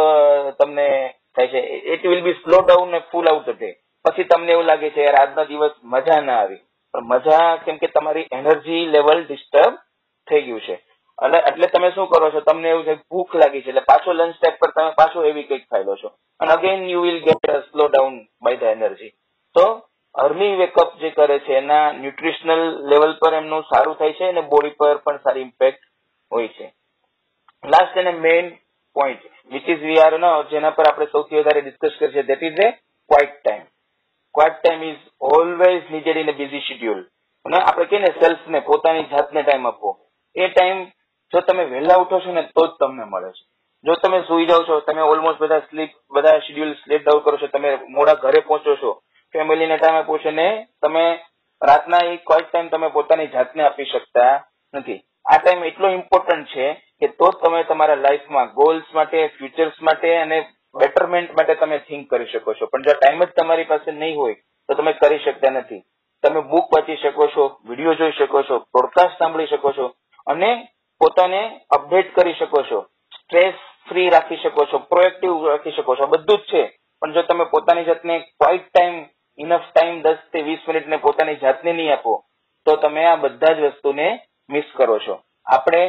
તમને 0.59 1.15
થાય 1.35 1.47
છે. 1.47 1.59
It 1.93 2.05
will 2.05 2.21
be 2.21 2.33
slow 2.33 2.61
down 2.61 2.91
ને 2.91 2.99
ફૂલ 2.99 3.27
આઉટ 3.27 3.49
ધ 3.49 3.63
પછી 4.05 4.23
તમને 4.23 4.51
એવું 4.51 4.65
લાગે 4.65 4.89
છે, 4.89 5.03
યાર, 5.03 5.15
આજનો 5.15 5.45
દિવસ 5.45 5.71
મજા 5.83 6.21
ના 6.21 6.39
આવી. 6.39 6.59
પણ 6.93 7.03
મજા, 7.03 7.55
કેમ 7.55 7.77
કે 7.77 7.87
તમારી 7.87 8.27
એનર્જી 8.31 8.85
લેવલ 8.85 9.23
ડિસ્ટર્બ 9.23 9.75
થઈ 10.29 10.41
ગયું 10.41 10.61
છે. 10.61 10.73
એટલે 11.25 11.37
એટલે 11.37 11.67
તમે 11.67 11.91
શું 11.91 12.07
કરો 12.07 12.31
છો? 12.31 12.39
તમને 12.39 12.69
એવું 12.69 12.83
છે 12.83 12.95
ભૂખ 12.95 13.35
લાગી 13.35 13.61
છે. 13.61 13.69
એટલે 13.69 13.81
પાછો 13.81 14.13
લંચ 14.13 14.35
ટાઈપ 14.41 14.59
પર 14.59 14.69
તમે 14.69 14.89
પાછો 14.89 15.25
એવી 15.25 15.43
કંઈક 15.43 15.69
ખાઈ 15.69 15.83
છો 15.83 16.11
અને 16.39 16.51
again 16.51 16.89
you 16.89 17.01
will 17.01 17.19
get 17.23 17.51
slow 17.51 17.87
down 17.87 18.27
by 18.41 18.55
the 18.55 18.63
energy 18.63 19.09
તો 19.55 19.81
અર્લી 20.15 20.55
વેકઅપ 20.55 20.97
જે 20.99 21.09
કરે 21.09 21.39
છે, 21.39 21.53
એના 21.53 21.91
ન્યુટ્રિશનલ 21.91 22.63
લેવલ 22.89 23.13
પર 23.13 23.33
એમનું 23.33 23.63
સારું 23.63 23.95
થાય 23.95 24.13
છે 24.13 24.29
અને 24.29 24.41
બોડી 24.41 24.69
પર 24.69 24.97
પણ 24.97 25.17
સારી 25.17 25.41
ઇમ્પેક્ટ 25.41 25.81
હોય 26.31 26.47
છે. 26.47 26.73
લાસ્ટ 27.63 27.97
અને 27.97 28.11
main 28.11 28.57
point 28.95 29.21
which 29.51 29.69
is 29.69 29.79
we 29.79 29.99
are 29.99 30.19
know 30.19 30.43
જેના 30.43 30.69
પર 30.69 30.89
આપણે 30.89 31.05
સૌથી 31.05 31.39
વધારે 31.39 31.61
ડિસ્કસ 31.61 31.97
કરીએ 31.99 32.11
છીએ 32.11 32.23
that 32.23 32.43
is 32.43 32.59
a 32.65 32.71
quiet 33.09 33.33
time 33.39 33.63
quiet 34.35 34.59
time 34.59 34.83
is 34.83 35.01
always 35.21 35.89
needed 35.91 36.17
in 36.17 36.29
a 36.29 36.31
busy 36.31 36.59
schedule 36.59 37.01
અને 37.45 37.57
આપણે 37.57 37.85
કહીએ 37.85 37.99
ને 37.99 38.11
સેલ્ફને 38.19 38.59
પોતાની 38.59 39.03
જાતને 39.03 39.43
ટાઈમ 39.43 39.65
આપવો. 39.67 39.97
એ 40.35 40.47
ટાઈમ 40.47 40.83
જો 41.33 41.41
તમે 41.41 41.63
વહેલા 41.63 41.97
ઉઠો 41.97 42.19
છો 42.19 42.31
ને, 42.31 42.43
તો 42.43 42.67
જ 42.67 42.69
તમને 42.79 43.03
મળે 43.03 43.31
છે. 43.31 43.43
જો 43.85 43.93
તમે 43.93 44.21
સુઈ 44.21 44.45
જાઓ 44.45 44.63
છો, 44.63 44.79
તમે 44.79 45.01
ઓલમોસ્ટ 45.01 45.39
બધા 45.39 45.59
સ્લીપ 45.59 45.91
બધા 46.11 46.39
શેડ્યુલ 46.39 46.73
સ્લેટ 46.73 47.03
ડાઉન 47.03 47.23
કરો 47.23 47.37
છો, 47.37 47.47
તમે 47.47 47.75
મોડા 47.89 48.13
ઘરે 48.13 48.39
પહોંચો 48.39 48.75
છો 48.75 49.01
ફેમિલીને 49.33 49.77
ટાઈમ 49.77 49.95
આપો 49.95 50.17
છો 50.17 50.31
ને 50.31 50.47
તમે 50.81 51.03
રાતના 51.61 52.01
એક 52.07 52.23
કોઈ 52.23 52.45
ટાઈમ 52.49 52.67
તમે 52.69 52.87
પોતાની 52.87 53.27
જાતને 53.27 53.63
આપી 53.63 53.85
શકતા 53.85 54.33
નથી. 54.73 54.99
આ 55.25 55.37
ટાઈમ 55.37 55.63
એટલો 55.63 55.89
ઇમ્પોર્ટન્ટ 55.89 56.47
છે 56.47 56.67
કે 56.99 57.07
તો 57.19 57.31
તમે 57.43 57.63
તમારા 57.63 57.95
લાઈફમાં 57.95 58.53
ગોલ્સ 58.53 58.93
માટે 58.93 59.27
ફ્યુચર્સ 59.27 59.81
માટે 59.81 60.17
અને 60.17 60.37
બેટરમેન્ટ 60.75 61.31
માટે 61.31 61.55
તમે 61.55 61.77
થિંક 61.79 62.09
કરી 62.09 62.25
શકો 62.25 62.53
છો. 62.53 62.65
પણ 62.65 62.81
જો 62.81 62.93
ટાઈમ 62.93 63.23
જ 63.23 63.31
તમારી 63.37 63.63
પાસે 63.63 63.91
નહીં 63.91 64.15
હોય, 64.17 64.35
તો 64.69 64.73
તમે 64.73 64.93
કરી 64.93 65.19
શકતા 65.19 65.49
નથી. 65.49 65.83
તમે 66.23 66.41
બુક 66.41 66.67
વાંચી 66.75 66.95
શકો 66.95 67.27
છો 67.27 67.43
વીડિયો 67.67 67.93
જોઈ 67.93 68.11
શકો 68.11 68.43
છો 68.43 68.59
પોડકાસ્ટ 68.73 69.17
સાંભળી 69.17 69.47
શકો 69.47 69.71
છો 69.71 69.85
અને 70.27 70.49
પોતાને 71.01 71.41
અપડેટ 71.69 72.15
કરી 72.15 72.33
શકો 72.33 72.61
છો. 72.61 72.79
સ્ટ્રેસ 73.15 73.55
ફ્રી 73.89 74.09
રાખી 74.09 74.37
શકો 74.37 74.65
છો 74.65 74.77
પ્રોએક્ટિવ 74.91 75.47
રાખી 75.47 75.71
શકો 75.71 75.95
છો. 75.95 76.07
બધું 76.07 76.37
જ 76.37 76.51
છે. 76.51 76.63
પણ 77.01 77.13
જો 77.13 77.21
તમે 77.21 77.45
પોતાની 77.45 77.83
જાતને 77.83 78.19
ક્વાઇટ 78.19 78.67
ટાઈમ 78.67 78.95
ઇનફ 79.39 79.67
ટાઈમ 79.67 80.01
દસથી 80.03 80.45
વીસ 80.47 80.67
મિનિટને 80.67 80.97
પોતાની 81.05 81.41
જાતને 81.43 81.73
નહીં 81.73 81.93
આપો, 81.93 82.13
તો 82.67 82.75
તમે 82.77 83.05
આ 83.05 83.21
બધા 83.23 83.53
જ 83.53 83.69
વસ્તુને 83.69 84.07
મિસ 84.49 84.67
કરો 84.77 84.97
છો. 84.99 85.15
આપણે 85.47 85.83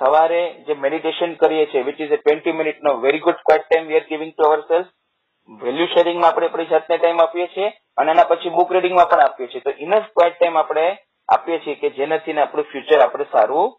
સવારે 0.00 0.42
જે 0.66 0.74
મેડિટેશન 0.82 1.32
કરીએ 1.40 1.64
છીએ 1.70 1.86
which 1.88 2.00
is 2.00 2.12
a 2.12 2.18
twenty 2.18 2.58
minute 2.60 2.82
no 2.82 2.92
very 3.00 3.24
good 3.26 3.40
quiet 3.46 3.66
time 3.66 3.88
we 3.88 3.98
are 3.98 4.06
giving 4.10 4.32
to 4.32 4.46
our 4.48 4.62
self 4.68 4.90
value 5.62 5.88
શેરિંગમાં 5.94 6.30
આપણે 6.30 6.46
આપણી 6.48 6.70
જાતને 6.70 6.98
ટાઈમ 6.98 7.24
આપીએ 7.24 7.48
છીએ, 7.54 7.72
અને 7.98 8.10
એના 8.12 8.28
પછી 8.30 8.54
બુક 8.58 8.70
રીડિંગમાં 8.74 9.08
પણ 9.10 9.24
આપીએ 9.24 9.48
છીએ. 9.48 9.64
તો 9.66 9.72
ઇનફ 9.78 10.08
ક્વાઇટ 10.14 10.36
ટાઈમ 10.36 10.60
આપણે 10.60 10.86
આપીએ 11.28 11.58
છીએ 11.64 11.76
કે 11.82 11.90
જેનાથી 11.98 12.38
આપણું 12.38 12.70
ફ્યુચર 12.70 13.04
આપણે 13.04 13.26
સારું 13.32 13.74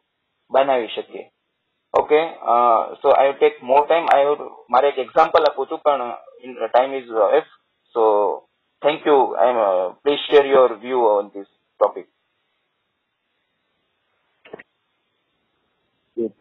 બનાવી 0.51 0.93
શકીએ. 0.95 1.23
Okay 1.93 2.19
so 3.01 3.13
I 3.13 3.33
take 3.35 3.61
more 3.69 3.85
time 3.85 4.07
I 4.13 4.35
મારે 4.69 4.91
એક 4.91 4.99
એક્ઝામ્પલ 5.03 5.47
આપું 5.49 5.69
છું, 5.69 5.81
પણ 5.85 6.11
time 6.67 6.93
is 6.99 7.11
off 7.39 7.51
so 7.95 8.03
Thank 8.81 9.05
you. 9.05 9.35
I'm, 9.35 9.57
uh, 9.57 9.93
please 10.05 10.19
share 10.29 10.45
your 10.45 10.77
view 10.79 10.99
on 11.01 11.31
this 11.33 11.47
topic. 11.79 12.07
Yes. 16.15 16.31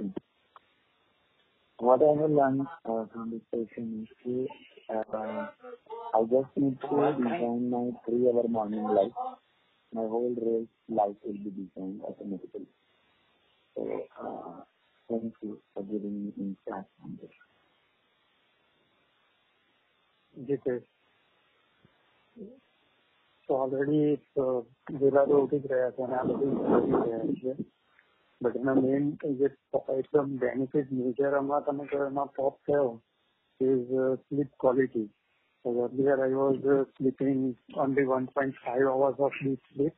What 1.78 2.02
I 2.02 2.20
have 2.20 2.30
learned 2.30 2.66
uh, 2.84 3.06
from 3.12 3.30
this 3.30 3.42
session 3.50 4.08
is 4.24 4.48
that 4.88 5.06
uh, 5.14 5.48
I 6.14 6.22
just 6.30 6.50
need 6.56 6.80
to 6.80 7.14
design 7.18 7.70
my 7.70 7.90
three-hour 8.06 8.48
morning 8.48 8.84
life. 8.84 9.12
My 9.92 10.02
whole 10.02 10.34
real 10.36 10.66
life 10.88 11.16
will 11.24 11.34
be 11.34 11.50
designed 11.50 12.02
automatically. 12.02 12.66
So, 13.76 14.06
uh, 14.20 14.62
thank 15.10 15.34
you 15.42 15.60
for 15.74 15.82
giving 15.84 16.26
me 16.26 16.32
insight 16.38 16.86
on 17.04 17.18
this. 17.20 17.30
Yes. 20.46 20.60
is 20.66 20.82
Already 23.48 24.18
it's 24.18 24.66
Vela 24.90 25.46
is 25.52 25.62
there, 25.68 25.92
Sonadih 25.98 27.30
is 27.30 27.38
there. 27.42 27.56
But 28.40 28.56
in 28.56 28.64
the 28.64 28.74
main, 28.74 29.18
just 29.38 29.54
aside 29.72 30.06
from 30.10 30.38
benefit, 30.38 30.90
major 30.90 31.36
amount 31.36 31.66
top 32.36 32.58
sell 32.68 33.02
is 33.60 33.86
uh, 33.92 34.16
sleep 34.28 34.48
quality. 34.58 35.08
Earlier 35.66 36.24
I 36.24 36.28
was 36.28 36.58
uh, 36.66 36.84
sleeping 36.98 37.56
only 37.76 38.02
1.5 38.02 38.52
hours 38.66 39.14
of 39.18 39.32
deep 39.42 39.60
sleep. 39.74 39.94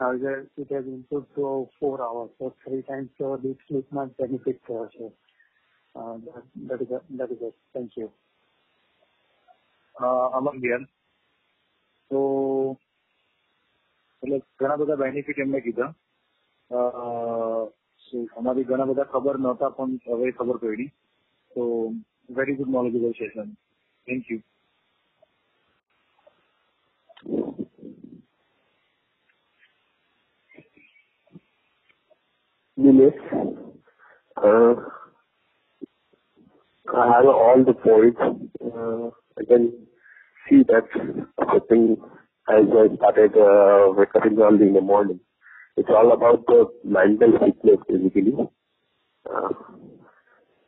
Now 0.00 0.12
it 0.12 0.70
has 0.70 0.84
improved 0.84 1.34
to 1.36 1.68
4 1.80 2.02
hours. 2.02 2.30
So 2.38 2.54
Three 2.64 2.82
times 2.82 3.10
deep 3.42 3.58
sleep 3.68 3.86
now 3.90 4.10
benefit 4.18 4.60
uh, 4.70 4.86
there. 5.94 7.00
That 7.16 7.30
is 7.32 7.38
it. 7.40 7.54
Thank 7.74 7.92
you. 7.96 8.12
Aman 10.00 10.60
here. 10.60 10.86
તો 12.10 12.20
એટલે 14.22 14.38
ઘણા 14.60 14.76
બધા 14.76 14.96
benefit 14.96 15.38
એમને 15.38 15.60
કીધા. 15.60 15.92
અમારી 18.36 18.64
ઘણા 18.64 18.84
બધા 18.84 19.10
ખબર 19.14 19.38
નહોતા 19.38 19.70
પણ 19.70 19.98
હવે 20.08 20.32
ખબર 20.32 20.58
પડી. 20.58 20.90
તો 21.56 21.62
very 22.30 22.56
good 22.56 22.70
knowledgeable 22.70 23.12
session 23.12 23.54
thank 24.06 24.30
you 24.30 24.40
Nilesh, 32.78 33.22
uh, 34.36 34.74
I 36.86 37.06
have 37.08 37.26
all 37.26 37.64
the 37.66 37.74
points. 37.74 38.20
Uh, 38.20 39.10
I 39.36 39.44
can 39.48 39.87
see 40.48 40.62
that 40.64 40.88
affecting 41.38 41.96
as 42.48 42.66
I 42.74 42.94
started 42.96 43.36
uh, 43.38 43.92
waking 43.92 44.40
early 44.40 44.68
in 44.68 44.74
the 44.74 44.80
morning. 44.82 45.20
It's 45.76 45.88
all 45.90 46.12
about 46.12 46.46
the 46.46 46.66
mental 46.84 47.32
fitness 47.38 47.80
basically. 47.88 48.34
Uh, 49.26 49.50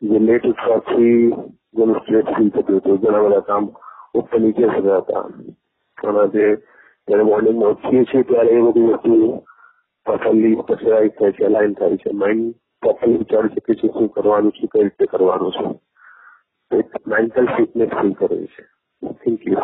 જે 0.03 0.19
late 0.19 0.45
ઉઠવાથી 0.45 1.09
ઘણું 1.75 1.99
stress 1.99 2.29
feel 2.29 2.51
થતું 2.51 2.79
હતું 2.79 3.01
ઘણા 3.01 3.25
બધા 3.25 3.41
કામ 3.41 3.65
ઉપર 4.15 4.39
નીચે 4.39 4.69
થતા 4.69 5.01
હતા 5.01 5.25
અને 5.99 6.23
જે 6.35 6.47
જ્યારે 7.09 7.25
મોર્નિંગમાં 7.25 7.75
ઉઠીએ 7.75 8.05
છીએ 8.05 8.25
ત્યારે 8.25 8.55
એ 8.55 8.63
બધી 8.63 8.87
વસ્તુ 8.89 9.19
પ્રોપરલી 10.07 10.63
પ્રેશરાઇઝ 10.63 11.13
થાય 11.15 11.33
છે 11.33 11.47
અલાઇન 11.47 11.75
થાય 11.75 12.01
છે 12.03 12.15
માઇન્ડ 12.15 12.57
પ્રોપરલી 12.83 13.19
વિચારી 13.19 13.53
શકે 13.53 13.75
છે 13.75 13.89
શું 13.89 14.09
કરવાનું 14.11 14.53
છે 14.53 14.67
કઈ 14.69 14.83
રીતે 14.83 15.11
કરવાનું 15.13 15.53
છે 15.57 15.67
એક 16.71 16.99
મેન્ટલ 17.07 17.53
ફિટનેસ 17.55 17.93
ફીલ 17.93 18.15
કરે 18.17 18.41
છે 18.47 18.65
Thank 19.03 19.45
you. 19.45 19.57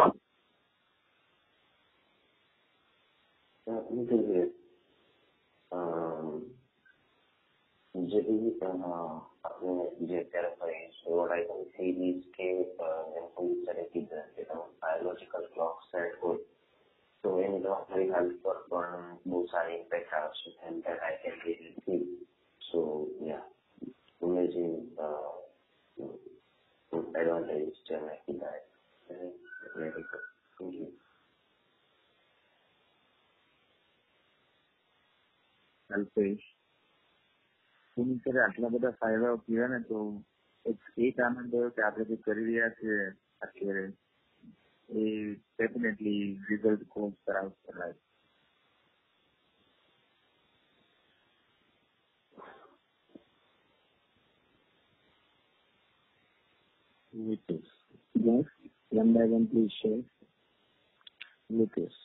이제 7.97 8.21
JV 8.23 8.51
आपने 8.63 9.73
मुझे 10.01 10.23
कह 10.33 10.41
रहा 10.41 10.67
है 10.67 10.89
so 10.99 11.21
I 11.37 11.41
can 11.49 11.63
see 11.77 11.93
these 11.99 12.25
case 12.37 12.73
mentioned 12.81 13.65
directly 13.67 14.03
the 14.11 14.21
biological 14.83 15.47
clock 15.55 15.79
set 15.91 16.21
good. 16.21 16.41
So 17.23 17.39
in 17.39 17.63
the 17.63 17.75
very 17.91 18.09
helpful 18.11 18.59
for 18.69 18.85
both 19.25 19.55
are 19.55 19.71
impact 19.71 20.13
also 20.21 20.53
and 20.67 20.85
that 20.85 20.99
I 21.11 21.13
can 21.23 21.35
really 21.47 21.75
see. 21.87 22.03
So 22.71 23.09
yeah, 23.21 23.45
imagine 24.23 24.89
advantage 27.17 27.69
is 27.69 27.79
directly. 27.89 28.41
Thank 29.09 30.75
you 30.75 30.93
Alpesh 35.91 36.47
હું 37.97 38.09
ત્યારે 38.17 38.43
આટલા 38.43 38.71
બધા 38.71 38.97
ફાયદાઓ 38.97 39.37
કીધા 39.41 39.69
ને 39.69 39.81
તો 39.85 40.01
એક 40.65 40.89
એક 41.07 41.21
આનંદ 41.21 41.53
થયો 41.53 41.71
કે 41.71 41.85
આપણે 41.85 42.09
જે 42.11 42.19
કરી 42.19 42.49
રહ્યા 42.49 42.75
છીએ 42.75 42.99
અત્યારે 43.41 43.85
એ 44.89 45.05
ડેફિનેટલી 45.51 46.25
રિઝલ્ટ 46.49 46.85
કોર્સ 46.89 47.17
કરાવશે 47.25 47.79
life 47.79 48.05
Yes, 58.15 58.47
one 58.97 59.13
by 59.13 59.25
one, 59.27 59.47
please 59.47 59.73
share. 59.81 60.03
Nilesh. 61.53 61.99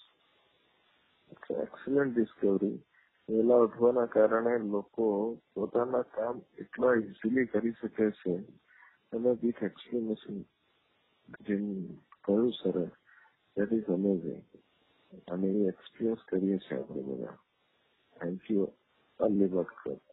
excellent 1.64 2.12
discovery 2.16 2.78
વહેલા 3.30 3.60
ઉઠવાના 3.66 4.08
કારણે 4.08 4.54
લોકો 4.74 5.06
પોતાના 5.54 6.04
કામ 6.16 6.42
એટલા 6.58 6.94
ઇઝીલી 6.94 7.46
કરી 7.46 7.74
શકે 7.82 8.08
છે 8.12 8.34
અને 9.14 9.32
વિથ 9.42 9.64
એક્સપ્લેનેશન 9.64 10.38
જેમ 11.48 11.66
કહ્યું 12.24 12.52
સરસ 12.54 12.94
દેટ 13.58 13.72
ઇઝ 13.72 13.90
અમેઝિંગ 13.90 14.46
અને 15.28 15.50
એ 15.52 15.68
એક્સપિરિયન્સ 15.68 16.24
કરીએ 16.30 16.58
છીએ 16.58 16.80
આપણે 16.80 17.04
બધા. 17.10 17.38
Thank 18.16 18.52
you 18.52 18.68
early 19.20 19.48
bird 19.48 20.11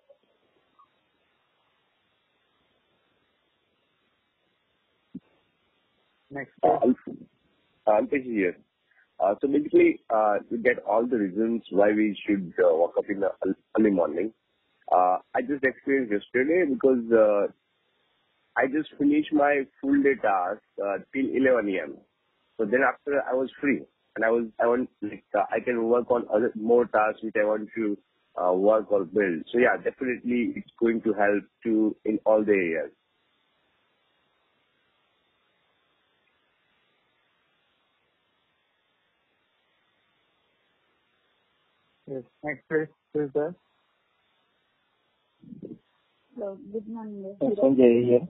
Next. 6.30 6.52
Alpesh 7.88 8.24
here. 8.24 8.56
Uh, 9.20 9.34
so 9.40 9.48
basically, 9.48 10.00
uh, 10.14 10.36
you 10.50 10.58
get 10.58 10.78
all 10.88 11.06
the 11.06 11.16
reasons 11.16 11.62
why 11.70 11.90
we 11.92 12.16
should 12.26 12.52
uh, 12.62 12.74
wake 12.76 12.96
up 12.98 13.04
in 13.08 13.20
the 13.20 13.30
early 13.78 13.90
morning. 13.90 14.32
Uh, 14.92 15.18
I 15.34 15.42
just 15.42 15.64
experienced 15.64 16.12
yesterday 16.12 16.64
because 16.72 17.04
uh, 17.12 17.48
I 18.56 18.66
just 18.66 18.90
finished 18.98 19.32
my 19.32 19.64
full 19.80 20.02
day 20.02 20.14
task 20.22 20.62
uh, 20.82 20.98
till 21.14 21.26
11 21.34 21.68
a.m. 21.74 21.96
So 22.58 22.64
then 22.64 22.80
after 22.86 23.22
I 23.28 23.34
was 23.34 23.50
free 23.60 23.82
and 24.16 24.24
I 24.24 24.30
was 24.30 24.46
I 24.60 24.66
want 24.66 24.90
like 25.02 25.24
uh, 25.36 25.44
I 25.50 25.60
can 25.60 25.84
work 25.84 26.10
on 26.10 26.26
other 26.32 26.52
more 26.56 26.86
tasks 26.86 27.22
which 27.22 27.34
I 27.40 27.44
want 27.46 27.68
to 27.76 27.98
uh, 28.40 28.52
work 28.52 28.90
or 28.92 29.04
build. 29.04 29.44
So 29.52 29.58
yeah, 29.58 29.76
definitely 29.82 30.54
it's 30.56 30.70
going 30.80 31.02
to 31.02 31.12
help 31.12 31.44
to 31.64 31.96
in 32.04 32.18
all 32.24 32.44
the 32.44 32.52
areas. 32.52 32.92
Yes. 42.07 42.23
Next 42.43 42.63
please. 42.69 42.87
Who 43.13 43.21
is 43.21 43.31
there? 43.33 43.55
Hello, 46.35 46.57
good 46.71 46.87
morning. 46.87 47.23
Sanjay 47.61 47.87
here. 48.09 48.25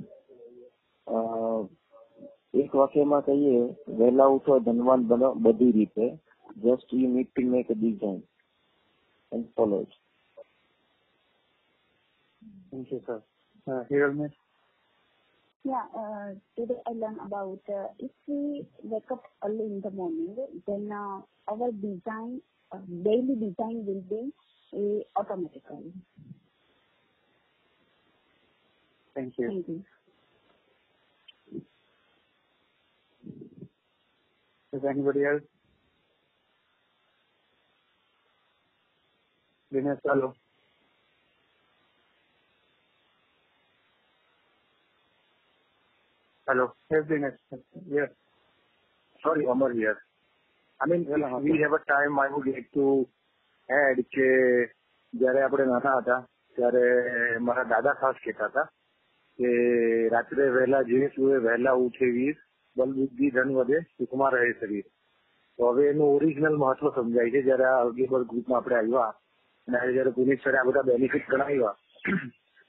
અ, 1.08 1.18
એક 2.54 2.72
વાક્યમાં 2.74 3.20
કહીએ 3.28 3.54
વહેલા 4.00 4.28
ઉઠો 4.36 4.60
ધનવાન 4.68 5.02
બનો 5.10 5.30
બધી 5.46 5.72
રીતે 5.72 6.06
just 6.58 6.94
you 6.94 7.10
need 7.16 7.30
to 7.30 7.44
make 7.54 7.70
a 7.70 7.80
design 7.82 8.22
and 9.32 9.50
follow 9.56 9.82
it 9.82 9.96
Thank 12.72 12.92
you, 12.92 13.02
sir. 13.08 13.18
Uh, 13.68 13.84
here, 13.90 14.12
miss. 14.12 14.32
Yeah, 15.66 15.84
uh, 15.96 16.30
today 16.58 16.78
I 16.88 16.94
learned 16.94 17.22
about 17.22 17.62
uh, 17.70 17.90
if 18.00 18.12
we 18.28 18.40
wake 18.84 19.12
up 19.12 19.24
early 19.44 19.66
in 19.66 19.80
the 19.82 19.92
morning, 19.92 20.32
then 20.68 20.92
uh, 20.92 21.18
our 21.48 21.70
design, 21.84 22.32
uh, 22.32 22.57
daily 23.05 23.35
design 23.37 23.85
will 23.87 24.03
be 24.11 24.33
uh, 24.75 25.21
automatically. 25.21 25.93
Thank 29.15 29.35
you. 29.39 29.49
Thank 29.49 29.69
you. 29.69 29.85
Is 34.73 34.83
anybody 34.89 35.25
else? 35.25 35.43
Dinesh, 39.73 39.99
hello. 40.07 40.35
Hello. 46.49 46.73
Yes, 46.91 47.03
Dinesh. 47.11 47.39
Yes. 47.91 48.09
Sorry, 49.23 49.47
Amar 49.47 49.73
here. 49.73 49.99
I 50.81 50.87
mean, 50.87 51.07
Yeah, 51.09 51.37
we 51.39 51.59
have 51.59 51.73
a 51.73 51.79
time, 51.91 52.19
I 52.21 52.29
would 52.29 52.47
like 52.47 52.71
to 52.75 52.85
add 53.69 53.99
કે 54.15 54.27
જ્યારે 55.13 55.41
આપણે 55.45 55.65
નાના 55.71 55.95
હતા 56.01 56.19
ત્યારે 56.57 56.83
મારા 57.47 57.65
દાદા 57.73 57.95
ખાસ 58.03 58.21
કહેતા 58.25 58.49
હતા 58.51 58.65
કે 59.39 59.49
રાત્રે 60.15 60.47
વહેલા 60.57 60.83
જે 60.91 61.09
સુએ 61.15 61.41
વહેલા 61.47 61.75
ઉઠે 61.87 62.11
વીર 62.17 62.37
બલ 62.77 62.93
બુદ્ધિ 62.99 63.31
ધન 63.37 63.51
વધે 63.57 63.81
સુખમાં 63.97 64.33
રહે 64.35 64.53
શરીર. 64.61 64.87
તો 65.59 65.73
હવે 65.73 65.89
એનું 65.91 66.15
ઓરિજિનલ 66.17 66.61
મહત્વ 66.63 66.95
સમજાય 66.95 67.33
છે. 67.35 67.43
જ્યારે 67.49 67.67
આ 67.71 67.83
અગેબર 67.89 68.23
ગ્રુપમાં 68.31 68.61
આપણે 68.61 68.79
આવ્યા 68.79 69.13
અને 69.69 69.93
જ્યારે 69.97 70.17
પુનિત 70.19 70.47
સરે 70.47 70.59
આ 70.61 70.69
બધા 70.69 70.89
બેનિફિટ 70.91 71.29
ગણાવ્યા 71.33 71.75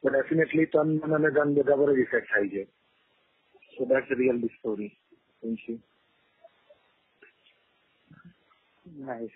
તો 0.04 0.08
ડેફિનેટલી 0.10 0.72
તન 0.74 0.90
મન 0.98 1.16
અને 1.20 1.30
ધન 1.38 1.56
બધા 1.60 1.80
પર 1.84 1.94
જ 1.94 2.02
ઇફેક્ટ 2.08 2.34
થાય 2.34 2.50
છે. 2.56 2.64
So 3.74 3.82
that's 3.94 4.18
real 4.20 4.38
the story 4.42 4.90
story 4.90 4.92
thank 5.42 5.70
you 5.70 5.80
Nice. 8.99 9.31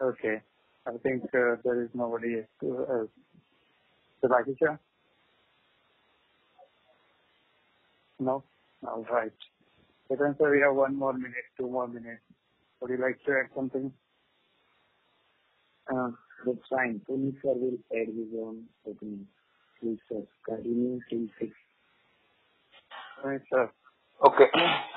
Okay. 0.00 0.42
I 0.86 0.96
think 1.02 1.24
uh, 1.34 1.56
there 1.64 1.82
is 1.82 1.90
nobody 1.94 2.42
else. 2.62 3.08
Savakisha? 4.22 4.78
No? 8.18 8.44
All 8.86 9.04
right. 9.10 9.32
So 10.08 10.16
then, 10.18 10.36
sir, 10.38 10.50
we 10.50 10.60
have 10.60 10.74
one 10.74 10.96
more 10.96 11.12
minute, 11.12 11.46
two 11.58 11.68
more 11.68 11.88
minutes. 11.88 12.22
Would 12.80 12.90
you 12.90 12.98
like 12.98 13.18
to 13.24 13.32
add 13.32 13.50
something? 13.54 13.92
Uh, 15.92 16.10
that's 16.44 16.58
fine. 16.68 17.00
Puneet 17.08 17.34
sir 17.42 17.54
will 17.54 17.78
add 17.92 18.08
his 18.08 18.28
own 18.38 18.64
opening. 18.86 19.26
Please 19.80 19.98
sir, 20.08 20.22
continue 20.44 21.00
till 21.08 21.26
six. 21.38 21.52
Right, 23.24 23.40
sir. 23.50 23.66
Okay 24.20 24.46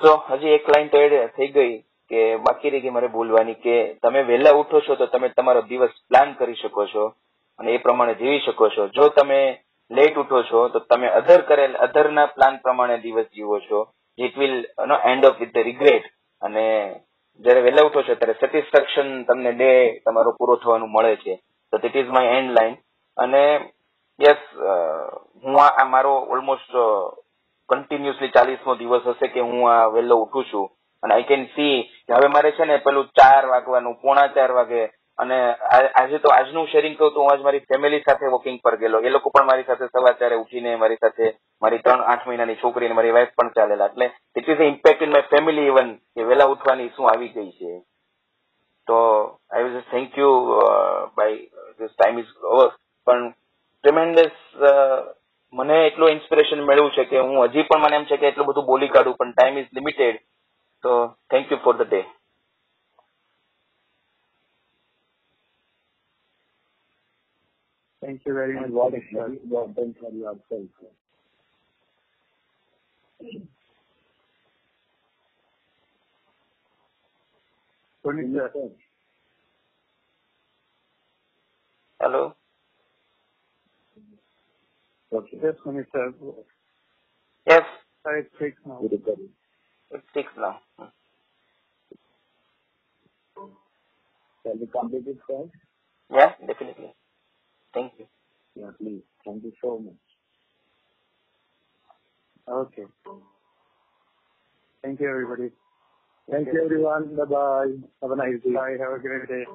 તો 0.02 0.10
હજી 0.28 0.50
એક 0.56 0.68
line 0.72 0.86
તો 0.92 0.98
add 1.06 1.14
થઈ 1.36 1.48
ગઈ 1.56 1.72
કે 2.11 2.37
બાકી 2.37 2.69
રહી 2.69 2.81
ગઈ 2.81 2.95
મારે 2.95 3.07
બોલવાની 3.07 3.61
કે 3.65 3.75
તમે 4.01 4.23
વહેલા 4.23 4.57
ઉઠો 4.61 4.81
છો 4.81 4.95
તો 4.95 5.05
તમે 5.07 5.29
તમારો 5.29 5.61
દિવસ 5.69 5.93
પ્લાન 6.09 6.33
કરી 6.35 6.55
શકો 6.55 6.87
છો 6.87 7.05
અને 7.59 7.69
એ 7.73 7.77
પ્રમાણે 7.77 8.15
જીવી 8.15 8.43
શકો 8.45 8.69
છો. 8.69 8.87
જો 8.89 9.09
તમે 9.09 9.39
લેટ 9.91 10.17
ઉઠો 10.17 10.43
છો 10.43 10.69
તો 10.69 10.79
તમે 10.81 11.07
અધર 11.09 11.41
કરેલ, 11.41 11.75
અધરના 11.77 12.27
પ્લાન 12.27 12.59
પ્રમાણે 12.59 12.97
દિવસ 13.01 13.27
જીવો 13.31 13.59
છો. 13.59 13.79
It 14.17 14.37
will 14.37 14.55
no 14.87 14.95
end 15.03 15.25
of 15.25 15.39
with 15.39 15.57
regret 15.63 16.05
અને 16.41 16.65
જયારે 17.43 17.61
વહેલા 17.61 17.87
ઉઠો 17.87 18.03
છો 18.03 18.15
ત્યારે 18.15 18.39
સેટિસ્ફેક્શન 18.39 19.09
તમને 19.25 19.51
ડે 19.53 19.71
તમારો 20.05 20.35
પૂરો 20.37 20.55
થવાનું 20.55 20.91
મળે 20.91 21.17
છે. 21.17 21.39
તો 21.73 21.77
that 21.77 21.95
is 21.95 22.11
my 22.15 22.37
end 22.39 22.55
line 22.57 22.77
અને 23.17 23.43
યસ 24.19 24.41
હું 25.43 25.55
આ 25.59 25.85
મારો 25.85 26.13
ઓલમોસ્ટ 26.29 26.73
કન્ટિન્યુઅસલી 27.69 28.35
ચાલીસમો 28.37 28.75
દિવસ 28.75 29.05
હશે 29.05 29.27
કે 29.27 29.41
હું 29.41 29.67
આ 29.67 29.89
વહેલો 29.89 30.21
ઉઠું 30.23 30.45
છું. 30.51 30.69
અને 31.05 31.15
આઈ 31.15 31.29
કેન 31.31 31.47
સી 31.55 31.79
હવે 32.11 32.29
મારે 32.35 32.51
છે 32.59 32.65
ને 32.65 32.83
પેલું 32.85 33.09
ચાર 33.19 33.43
વાગવાનું, 33.53 33.97
પોણા 34.03 34.33
ચાર 34.35 34.51
વાગે. 34.59 34.83
અને 35.19 35.35
આજે 35.71 36.17
તો 36.19 36.29
આજનું 36.31 36.65
શેરિંગ 36.69 36.95
કહું 36.97 37.11
તો 37.13 37.21
હું 37.21 37.31
આજ 37.31 37.43
મારી 37.43 37.65
ફેમિલી 37.69 38.03
સાથે 38.05 38.31
વોકિંગ 38.31 38.57
પર 38.63 38.75
ગયેલો. 38.79 38.99
એ 38.99 39.09
લોકો 39.09 39.29
પણ 39.35 39.47
મારી 39.49 39.67
સાથે 39.67 39.87
સવાર 39.87 40.15
ચારે 40.21 40.39
ઉઠીને 40.39 40.71
મારી 40.81 41.01
સાથે, 41.03 41.25
મારી 41.61 41.83
ત્રણ 41.85 42.03
આઠ 42.05 42.25
મહિનાની 42.27 42.61
છોકરી 42.63 42.89
અને 42.89 42.97
મારી 42.97 43.13
વાઈફ 43.17 43.35
પણ 43.37 43.53
ચાલેલા. 43.57 43.87
એટલે 43.91 44.07
it 44.35 44.49
is 44.49 44.63
impact 44.65 45.05
in 45.05 45.13
my 45.13 45.29
family 45.33 45.67
even 45.67 45.93
કે 46.15 46.27
વહેલા 46.29 46.49
ઉઠવાની 46.53 46.89
શું 46.95 47.11
આવી 47.11 47.31
ગઈ 47.35 47.51
છે. 47.59 47.71
તો 48.87 48.97
I 49.51 49.63
will 49.67 49.81
thank 49.91 50.17
you 50.17 50.33
by 51.17 51.37
this 51.79 51.93
time 51.93 52.19
is 52.19 52.33
over 52.53 52.69
પણ 53.07 53.25
ટ્રેમેન્ડસ 53.83 54.37
મને 55.53 55.77
એટલું 55.87 56.11
ઇન્સ્પિરેશન 56.11 56.61
મળ્યું 56.61 56.95
છે 56.95 57.05
કે 57.09 57.17
હું 57.19 57.35
હજી 57.45 57.67
પણ 57.69 57.85
મને 57.85 57.97
એમ 57.97 58.05
છે 58.05 58.17
કે 58.17 58.27
એટલું 58.29 58.47
બધું 58.47 58.69
બોલી 58.71 58.93
કાઢું, 58.93 59.17
પણ 59.19 59.33
time 59.33 59.57
is 59.57 59.71
limited 59.79 60.19
So 60.85 61.17
thank 61.31 61.51
you 61.51 61.57
for 61.65 61.75
the 61.77 61.85
day. 61.85 62.03
Thank 68.05 68.21
you 68.25 68.33
very 68.33 68.55
much. 68.55 68.69
What 68.71 68.93
is 68.95 69.03
your 69.11 69.29
done 69.69 69.95
for 69.99 70.11
yourself? 70.11 70.69
Puneet 78.05 78.33
sir. 78.35 78.51
Hello. 82.01 82.35
Okay. 85.13 85.39
Yes, 85.43 85.55
Puneet. 85.65 85.85
Yes. 87.47 87.63
I 88.05 88.19
it's 88.19 88.29
fixed 88.39 88.65
now. 88.67 88.79
It 89.95 90.03
takes 90.15 90.33
long. 90.37 90.59
Can 94.43 94.59
we 94.59 94.67
complete 94.67 95.07
it, 95.07 95.17
sir? 95.27 95.45
Yeah, 96.11 96.33
definitely. 96.47 96.93
Thank 97.73 97.93
you. 97.99 98.07
Yeah, 98.55 98.71
please. 98.79 99.03
Thank 99.25 99.43
you 99.43 99.53
so 99.63 99.79
much. 99.79 99.95
Okay. 102.49 102.85
Thank 104.83 104.99
you, 105.01 105.09
everybody. 105.09 105.51
Thank, 106.31 106.45
Thank 106.45 106.55
you, 106.57 106.65
everyone. 106.65 107.15
Bye-bye. 107.17 107.73
Have 108.01 108.11
a 108.11 108.15
nice 108.15 108.41
day. 108.43 108.53
Bye. 108.53 108.77
Have 108.79 108.93
a 108.93 108.99
great 109.01 109.27
day. 109.29 109.45